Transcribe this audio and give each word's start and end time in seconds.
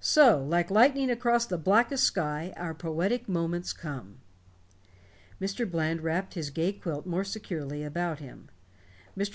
So, 0.00 0.42
like 0.44 0.72
lightning 0.72 1.08
across 1.08 1.46
the 1.46 1.56
blackest 1.56 2.02
sky, 2.02 2.52
our 2.56 2.74
poetic 2.74 3.28
moments 3.28 3.72
come." 3.72 4.18
Mr. 5.40 5.70
Bland 5.70 6.00
wrapped 6.00 6.34
his 6.34 6.50
gay 6.50 6.72
quilt 6.72 7.06
more 7.06 7.22
securely 7.22 7.84
about 7.84 8.18
him. 8.18 8.48
Mr. 9.16 9.26